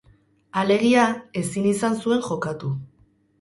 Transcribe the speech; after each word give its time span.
Alegia, 0.61 1.03
ezin 1.43 1.67
izan 1.73 1.99
zuen 2.01 2.25
jokatu. 2.31 2.73